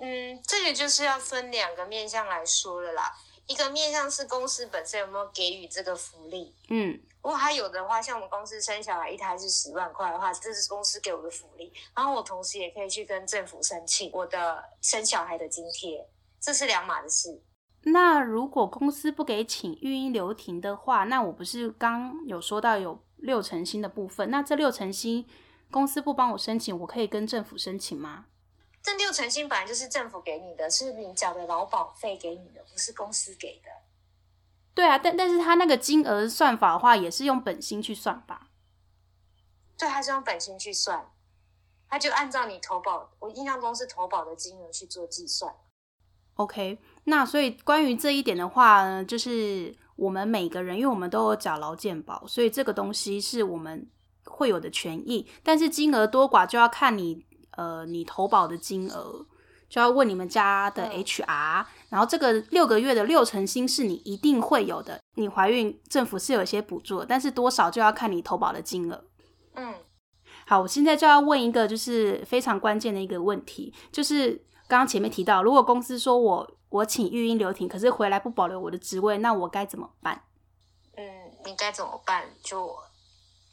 [0.00, 3.10] 嗯，这个就是要分两个面向来说的啦。
[3.46, 6.54] 一个面向是公司本身有没有给予这个福利。
[6.68, 11.72] 嗯，如果他有的话，像我们公司生小孩一胎是十万块的话，这是公司给我的福利。
[11.96, 16.06] 然后我同时也可以去跟政府申请我的生小孩的津贴，
[16.42, 17.42] 这是两码的事。
[17.84, 23.02] 那如果公司不给请育婴留停的话，那我不是刚有说到有。
[23.22, 25.24] 六成薪的部分，那这六成薪
[25.70, 28.26] 公司不帮我申请，我可以跟政府申请吗？
[28.82, 33.70] 这六成薪本来就是政府给你的，是你缴的劳保费给你的，不是公司给的。
[34.74, 38.48] 对啊，但但是他那个金额算法的话，也是用本薪去算吧？
[39.78, 41.08] 对，他是用本薪去算，
[41.88, 45.54] 他就按照你投保，我印象中是投保的金额去做计算。
[46.42, 49.74] OK，那所以关于这一点的话呢，就是。
[49.94, 53.86] 我们每个人，因为我们都有缴劳健保，所以这个东西是我们
[54.24, 55.24] 会有的权益。
[55.44, 59.24] 但是金额多寡就要看你，呃，你投保的金额，
[59.68, 61.64] 就要问你们家的 HR。
[61.90, 64.98] 然后这个六个月的六成薪是你一定会有的。
[65.14, 69.04] 你怀孕，政府是有一些补助，但是多少就要看你投保的金额。
[69.54, 69.74] 嗯，
[70.46, 76.56] 好，我现在就要问一个就是非常关键的一个问题，就是刚刚前面提到，如果公司说我。
[76.72, 80.24] 我请育婴留停，可是回来不保留我的职位，那我该怎么办？
[80.96, 82.24] 嗯，你该怎么办？
[82.42, 82.74] 就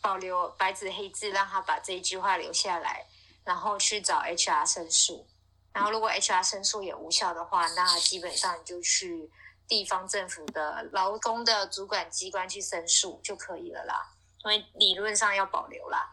[0.02, 3.06] 保留白纸黑字，让他把这一句话留下来，
[3.44, 5.28] 然后去找 HR 申诉。
[5.74, 9.30] 然后如果 HR 申诉也无效的话，那基本上你就去
[9.68, 14.14] 地方政府的劳工的主管机关去申诉就可以了啦。
[14.46, 16.10] 因为理论上要保留啦。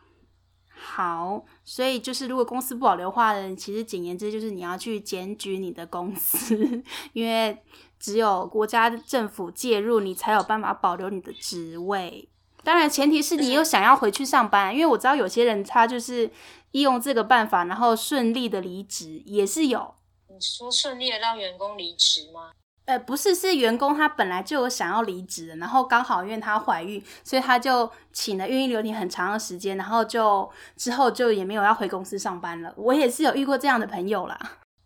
[0.78, 6.54] 好，所以就是如果公司不保留的话呢，其实简言之就是你要去检举你的公司，
[7.14, 7.56] 因为
[7.98, 12.28] 只有国家政府介入，你才有办法保留你的职位。
[12.62, 16.30] 当然，前提是你又想要回去上班，因为我知道有些人他就是
[16.72, 19.94] 利用这个办法，然后顺利的离职也是有。
[20.28, 22.50] 你说顺利的让员工离职吗？
[22.86, 32.72] 呃，不是，是员工他本来就有想要离职的，然后刚好因为她怀孕，所以他就请了育婴留停很长的时间，然后就之后就也没有要回公司上班了。
[32.76, 34.38] 我也是有遇过这样的朋友啦。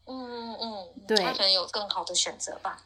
[0.07, 2.79] 嗯嗯嗯，对，他可能有更好的选择吧。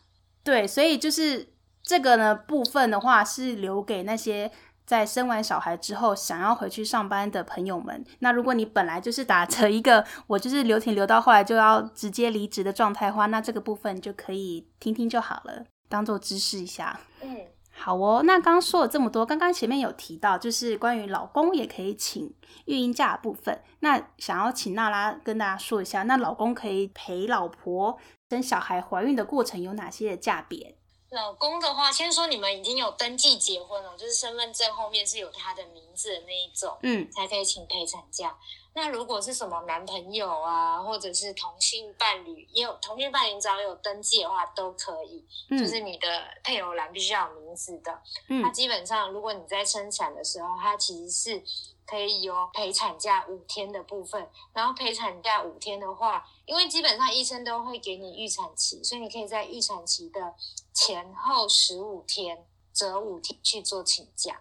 [0.42, 1.48] 对，所以就是
[1.82, 4.50] 这个呢部分的话，是留给那些。
[4.86, 17.00] 在生完小孩之后，想要回去上班的朋友们，那如果你本来就是打着一个我就是留停留到后来就要直接离职的状态的话，那这个部分就可以听听就好了，当做知识一下。
[17.22, 17.36] 嗯，
[17.70, 18.22] 好哦。
[18.24, 22.34] 那刚刚说了这么多，刚刚前面有提到，就是关于老公也可以请
[22.66, 23.58] 育婴假的部分。
[23.80, 30.76] 那想要请娜拉跟大家说一下，那老公可以陪老婆生小孩怀孕的过程有哪些的价别？
[31.14, 38.36] 老公的话，先说你们已经有登记结婚了，就是身份证后面是有他的名字的那一种，嗯，才可以请陪产假。
[38.74, 48.02] 那如果是什么男朋友啊，或者是同性伴侣，也有同性伴侣只要有登记的话都可以，嗯，就是你的配偶栏必须要有名字的。
[48.28, 51.44] 嗯，那基本上如果你在生产的时候，它其实是。
[51.86, 60.34] 可以有陪产假五天的部分，然后陪产假五天的话，因为基本上医生都会给你预产期，所以你可以在预产期的
[60.72, 64.40] 前后十五天择五天去做请假。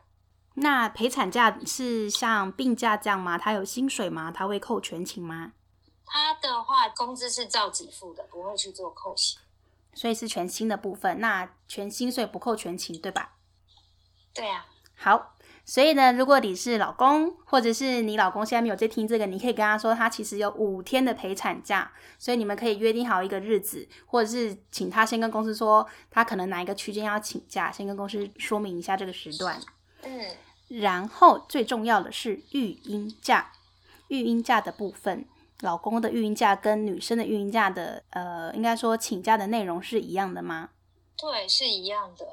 [0.55, 3.37] 那陪产假是像病假这样吗？
[3.37, 4.31] 他有薪水吗？
[4.31, 5.53] 他会扣全勤吗？
[6.05, 9.39] 他的话，工资是照给付的，不会去做扣薪，
[9.95, 11.19] 所以是全薪的部分。
[11.19, 13.37] 那全薪水不扣全勤，对吧？
[14.31, 14.67] 对啊。
[14.95, 15.32] 好，
[15.65, 29.59] 所以呢，如果你是老公，或者是你老公现在没有在听这个，你可以跟他说，他其实有五天的陪产假，所以你们可以约定好一个日子，或者是请他先跟公司说，他可能哪一个区间要请假，先跟公司说明一下这个时段。
[30.03, 30.25] 嗯。
[30.81, 33.51] 然后最重要的是育婴假，
[34.07, 35.25] 育婴假的部分，
[35.61, 40.71] 老公的育婴假跟女生的育婴假的，呃，应该说请假的内容是一样的吗？
[41.15, 42.25] 对，是一样的。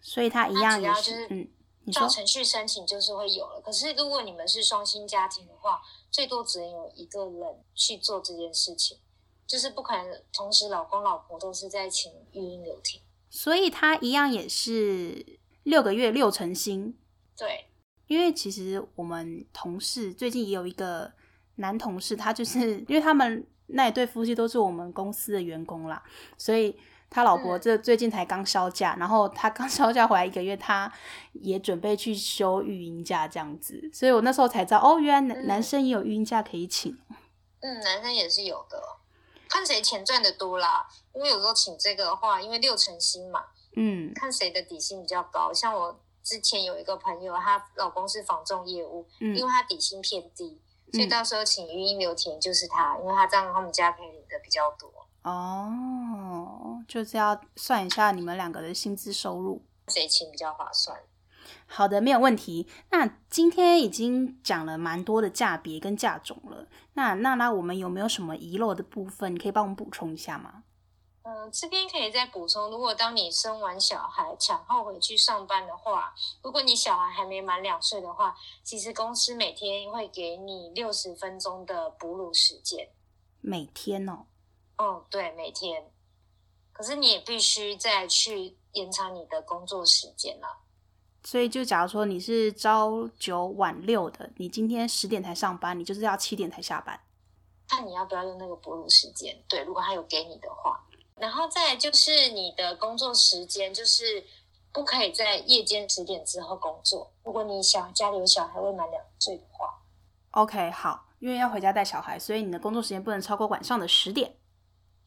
[0.00, 1.48] 所以他一样也是，是嗯，
[1.90, 3.60] 照程序申请就是会有了。
[3.64, 5.80] 可是如果你们是双薪家庭的话，
[6.10, 8.98] 最多只能有一个人去做这件事情，
[9.46, 13.00] 就是不可能同时老公老婆都是在请育婴留停。
[13.30, 16.98] 所以他一样也是六个月六成薪。
[17.36, 17.66] 对。
[18.06, 21.12] 因为其实我们同事最近也有一个
[21.56, 26.02] 男同事，他就是因为他们那一对夫妻都是我们公司的员工啦，
[26.38, 26.74] 所以
[27.10, 30.92] 他老婆这最近才刚销假，然后他刚销假回来一个月，他
[31.32, 36.96] 也准备去休育婴假这样子，所以我那时候才知道哦，原来男男生也有育婴假可以请。
[37.60, 38.82] 嗯，男生也是有的，
[39.48, 40.86] 看谁钱赚的多啦。
[41.14, 43.44] 因为有时候请这个的话，因为六成薪嘛，
[43.76, 46.00] 嗯，看谁的底薪比较高，像我。
[46.20, 50.60] 之前有一个朋友，她老公是房仲业务，嗯、因为他底薪偏低，
[50.92, 54.92] 所以到时候请育婴留停就是他，嗯、因为他这样他们家可以领的比较多。
[55.28, 60.98] 哦，就是要算一下你们两个的薪资收入，谁请比较划算？
[61.66, 62.66] 好的，没有问题。
[62.90, 69.34] 那今天已经讲了蛮多的价别跟价种了，那娜娜，我们有没有什么遗漏的部分？
[69.34, 70.64] 你可以帮我们补充一下吗？
[71.22, 82.88] 嗯，这边可以再补充，如果当你生完小孩产后回去上班的话，如果你小孩还没满两岁的话，其实公司每天会给你六十分钟的哺乳时间。
[83.40, 84.24] 每天哦？
[84.78, 85.90] 嗯，对，每天。
[86.72, 90.58] 可是你也必须再去延长你的工作时间了。
[91.24, 97.00] 所以，就假如说你是朝九晚六的，你今天十点才上班，你就是要七点才下班。
[97.70, 99.36] 那你要不要用那个哺乳时间。
[99.48, 100.84] 对，如果他有给你的话。
[101.16, 104.24] 然后再就是你的工作时间，就是
[104.72, 107.12] 不可以在夜间十点之后工作。
[107.24, 109.82] 如果你小家里有小孩未满两岁的话
[110.30, 114.36] ，OK，好，因为要回家带小孩，所以你的工作时间不能超过晚上的十点。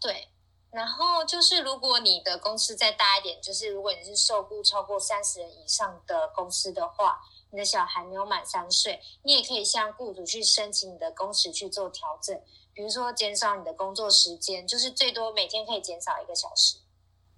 [0.01, 0.29] 对，
[0.71, 7.21] 然后就是如果你的公司再大一点，就是如果你是受雇超过三十人以上的公司的话，
[7.51, 12.41] 你的小孩没有满三岁，你也可以向雇主去申请你的工时去做调整。
[12.73, 16.77] 比如说减少你的工作时间，就是最多每天可以减少一个小时，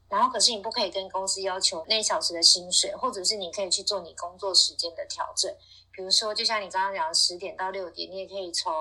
[0.07, 5.53] 然后可是你不可以跟公司要求那小时的薪水，或者是你可以去做你工作时间的调整。
[5.91, 8.71] 比如说，就像你刚刚讲的十点到六点，你也可以从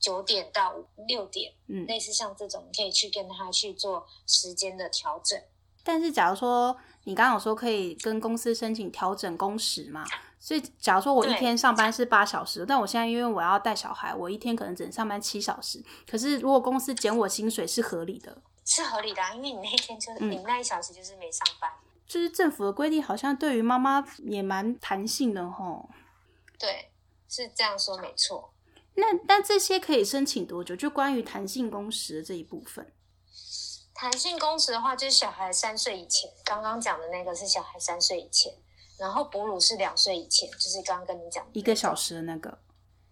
[0.00, 0.74] 九点到
[1.06, 5.40] 六点，嗯，类似像这种，你可以去跟他去做时间的调整。
[5.84, 10.04] 但是，假如说你刚刚有说可以跟公司申请调整工时嘛？
[10.38, 15.82] 所以，假如说我一天上班是八小时，但我现在因为我要带小孩，我一天可能只能上班七小时。
[16.10, 21.70] 可是，如果公司减我薪水是合理的，是合理的啊，因为你那一天就是、嗯、你那一小时就是没上班。
[22.06, 25.88] 就是政府的规定好像对于妈妈也蛮弹性的吼。
[26.58, 26.90] 对，
[27.28, 28.52] 是这样说没错。
[28.94, 30.76] 那那这些可以申请多久？
[30.76, 32.92] 就关于弹性工时的这一部分。
[33.94, 38.52] 弹性工时的话，就是小孩三岁以前，刚刚讲的那个是小孩三岁以前。
[38.98, 42.58] 然后哺乳是两岁以前，就是刚刚跟你讲的一个小时的那个，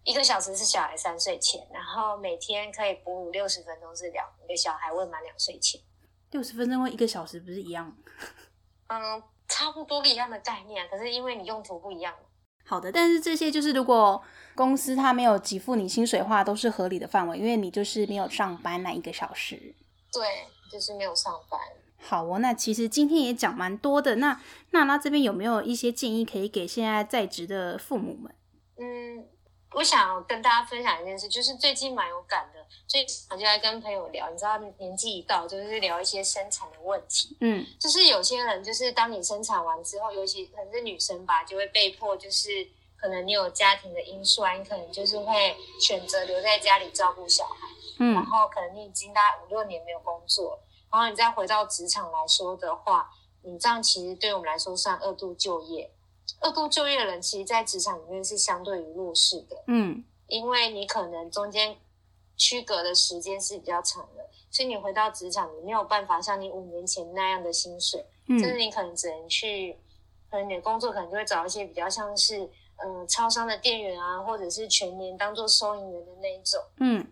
[0.04, 5.80] 一个小时是小孩三岁前，然后每天可以哺乳六十分钟是两个小孩未满两岁前，
[6.30, 7.96] 六十分钟或一个小时不是一样？
[8.88, 12.14] 嗯，差不多一样的概念，可是因为你用途不一样。
[12.68, 14.22] 好的，但是这些就是如果
[14.54, 19.74] 公司他没有给付你薪水的话，都是合理的范围，因为你就是没有上班那一个小时。
[20.12, 20.22] 对，
[20.70, 21.58] 就是没有上班。
[22.00, 24.16] 好哦，那其实今天也讲蛮多的。
[24.16, 24.38] 那
[24.72, 28.34] 娜娜这边有没有一些建议可以给现在在职的父母们？
[28.78, 29.24] 嗯，
[29.74, 34.30] 我想跟大家分享一件事，就是最近蛮有感的，所以我就来跟朋友聊。
[34.30, 37.36] 你知道，年纪一到，就是聊一些生产的问题。
[37.40, 42.66] 嗯，就是有些人，就是当你生产完之后，尤其可能是女生吧，就会被迫，就是
[42.96, 47.68] 可能你有家庭的因素啊，你可能就是会选择留在家里照顾小孩。
[48.00, 50.58] 嗯，然后可能你已经大概五六年没有工作。
[50.90, 53.10] 然后你再回到职场来说的话，
[53.42, 55.90] 你这样其实对我们来说算二度就业。
[56.40, 59.64] 二度就业的人，其实，在职场里面是相对于弱势的。
[59.66, 61.76] 嗯，因为你可能中间
[62.36, 69.78] 区隔的时间是比较长的，所以你回到职场，你没有办法像你五年前那样的薪水，嗯，甚至你可能只能去
[70.30, 72.44] 可能你的工作可能就会找一些比较像是
[72.76, 76.62] 嗯、呃、超商的店员啊，或者是全年当做收银员的那一种。
[76.78, 77.06] 嗯，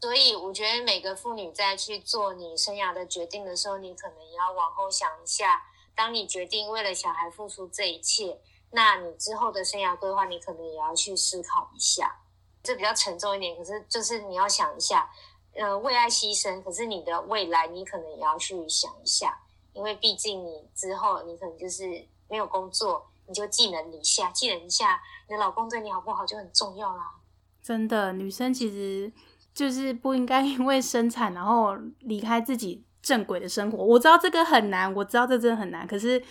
[0.00, 5.62] 所以我觉得每个妇女在去做你生涯的决定的时候，你可能也要往后想一下，
[5.96, 8.38] 当你决定为了小孩付出这一切，
[8.72, 12.16] 那你之后的生涯规划，你可能也要去思考一下。
[12.62, 15.10] 这比较沉重一点，可是就是你要想一下，
[15.54, 19.34] 呃，为爱牺牲，可是你的未来你可能也要去想一下，
[19.72, 27.14] 因为毕竟你之后你可能就是没有工作，你就寄人篱下，寄人篱下，你的老公对你好不好就很重要啦。
[27.62, 29.10] 真的，女生其实
[29.54, 33.82] 就是不应该 因为生产然后离开自己正轨的生活。
[33.82, 36.22] 我知道这个很难，我知道这真的很难，可是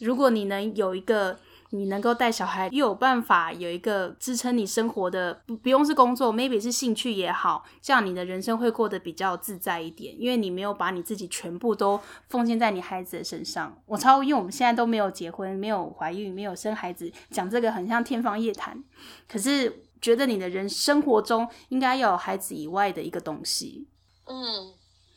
[0.00, 1.38] 如果你能有一个。
[1.74, 11.98] 你能够带小孩，又有办法有一个支撑你生活的，不不用是工作，maybe 是兴趣也好，这样你的人生会过得比较自在一点，因为你没有把你自己全部都
[12.28, 13.82] 奉献在你孩子的身上。
[13.86, 18.84] 我超，因为我们现在都没有结婚，没有怀孕，没有生孩子，讲这个很像天方夜谭。
[19.26, 23.88] 可是觉得你的人生活中应该要有孩子以外的一个东西。
[24.26, 24.74] 嗯，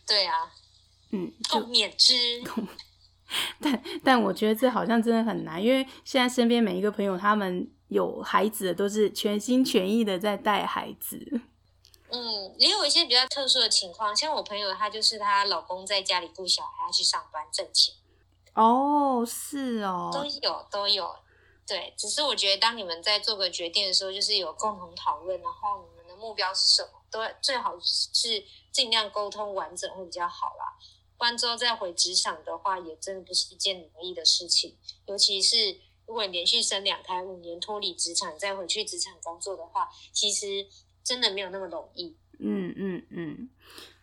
[0.07, 0.33] 对啊，
[1.11, 2.13] 嗯，共勉之。
[3.61, 11.41] 但但我觉得这好像真的很难，因为现在身边每一个朋友，他们有孩子的都是全心全意的在带孩子。
[12.09, 17.95] 嗯，也有一些比较特殊的情况，像我朋友，她就是她老公在家里顾小孩，要去上班挣钱。
[18.53, 21.15] 哦，是哦，都有都有。
[21.67, 30.77] 对，只是我觉得当你们在做个决定的时候，就是有共同讨论，然后你们的目标是什么，都最好是尽量沟通完整会比较好啦。
[31.17, 34.75] 关之后再回职场的话，也真的不是一件容易的事情。
[35.05, 40.67] 尤其是如果你连续生两胎五年脱离职场，再回去职场工作的话，其实
[41.03, 42.17] 真的没有那么容易。
[42.39, 43.49] 嗯嗯嗯，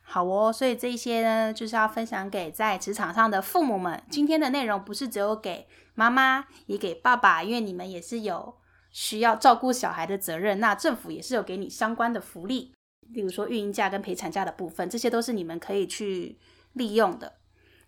[0.01, 0.51] 好哦。
[0.53, 4.03] 所以这些呢，就是要分享给在职场上的父母们。
[4.11, 8.57] 今天的内容不是只有给妈妈，也给爸爸，因为你们也是有
[8.91, 10.59] 需要照顾小孩的责任。
[10.61, 12.73] 那政府也是有给你相关的福利，
[13.11, 16.39] 例如说孕婴假跟陪产假的部分，这些都是你们可以去。
[16.73, 17.35] 利用的。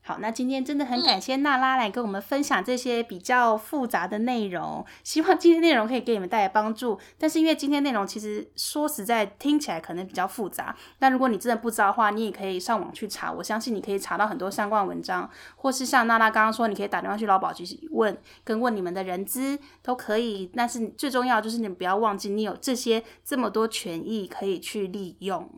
[0.07, 7.01] 好，那今天真的很感谢娜拉来跟我们分享这些比较复杂的内容，希望今天内容可以给你们带来帮助。
[7.17, 18.15] 但是因为今天内容其实说实在听起来可能比较复杂，那如果你真的不知道的话，你也可以上网去查，我相信你可以查到很多相关文章，或是像娜拉刚刚说，你可以打电话去劳保局问，
[18.45, 20.51] 跟问你们的人资都可以。
[20.55, 25.49] 但是最重要就是你们不要忘记，你有这些这么多权益可以去利用。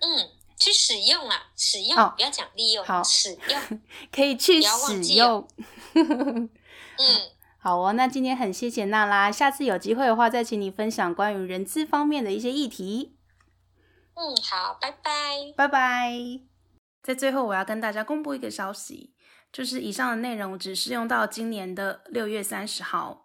[0.00, 0.28] 嗯。
[0.62, 3.80] 去使用啊，使用，哦、不要讲利用，好，使用
[4.12, 5.48] 可以去使用。
[5.94, 6.50] 嗯，
[7.58, 13.16] 好哦，那今天很谢谢娜拉，下次有机会的话再请你分享关于人资方面的一些议题。
[14.14, 16.12] 嗯，好，拜拜，拜拜。
[17.02, 19.14] 在最后，我要跟大家公布一个消息，
[19.52, 23.21] 就是以上的内容只适用到今年的六月三十号。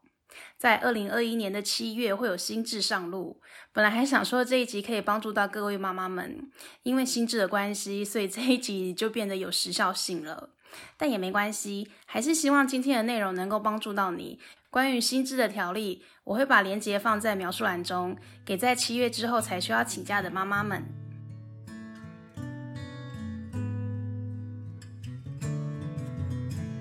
[0.57, 3.39] 在二零二一年的七月会有新制上路，
[3.71, 6.51] 本来还想说这一集可以帮助到各位妈妈们，
[6.83, 10.49] 因为新制的关系，所以这一集就变得有时效性了。
[10.97, 14.39] 但也没关系，还是希望今天的内容能够帮助到你。
[14.69, 21.06] 关于新制的条例，我会把链接放在描述栏中，给在七月之后才需要请假的妈妈们。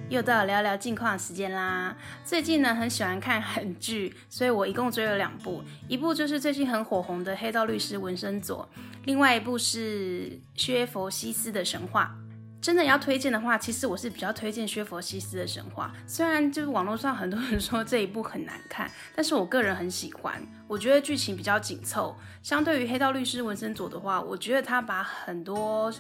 [0.09, 1.95] 又到了聊聊近况的时间啦！
[2.25, 8.69] 最近呢，很喜欢看韩剧，所以我一共追了两部，一部就是最近很火红的《黑道律师文森佐》，
[9.05, 12.15] 另外一部是薛佛西斯的神话。
[12.63, 15.93] 真的要推荐的话，其实我是比较推荐薛佛西斯的神话。
[16.07, 20.41] 虽然就是网络上很多人说这一部很难看，但是我个人很喜欢。
[20.69, 25.93] 我觉得剧情比较紧凑，相对于《黑道律师文森佐》的话，我觉得他把很多。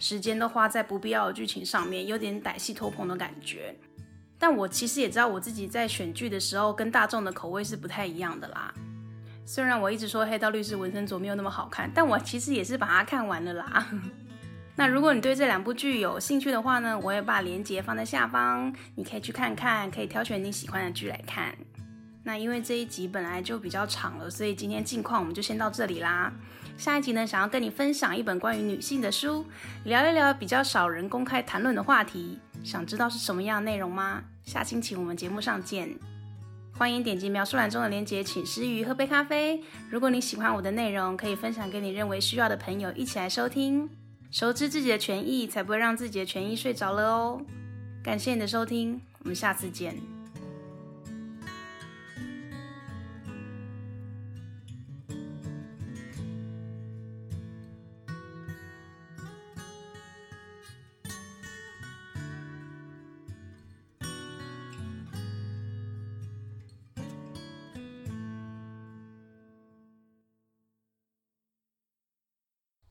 [0.00, 3.72] 时间都花在不必要的剧情上面，有点歹戏拖棚的感觉。
[4.38, 8.74] 但我其实也知道，我自己在选剧的时候跟大众的口味是不太一样的啦。
[9.44, 13.86] 虽然我一直说《黑道律师文森佐》没有那么好看，但我其实也是把它看完了啦。
[14.76, 21.54] 那如果你对这两部剧有兴趣的话呢，我也把链接放在下方，你可以去看看，可以挑选你喜欢的剧来看。
[22.22, 26.32] 那因为这一集本来就比较长了，所以今天近况我们就先到这里啦。
[26.80, 29.44] 下一集呢，想要跟你分享一本关于女性的书，
[29.84, 32.38] 聊一聊比较少人公开谈论的话题。
[32.64, 34.22] 想知道是什么样内容吗？
[34.44, 35.94] 下星期我们节目上见。
[36.72, 39.62] 欢迎点击描述栏中的链接，请师佾萮喝杯咖啡。
[39.90, 43.86] 如果你喜欢我的内容，可以分享给你认为需要的朋友一起来收听。
[44.30, 47.42] 熟知自己的权益，才不会让自己的权益睡着了哦。
[48.02, 50.19] 感谢你的收听，我们下次见。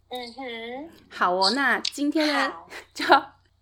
[0.09, 2.51] 嗯哼，好哦，那今天呢
[2.93, 3.33] 就要